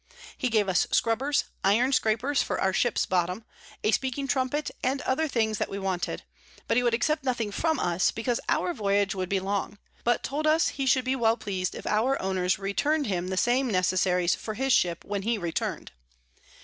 [0.35, 3.45] He gave us Scrubbers, Iron Scrapers for our Ships Bottom,
[3.83, 6.23] a speaking Trumpet, and other things that we wanted:
[6.67, 10.47] but he would accept nothing from us, because our Voyage would be long; but told
[10.47, 14.55] us, he should be well pleas'd if our Owners return'd him the same Necessaries for
[14.55, 15.91] his Ship when he return'd.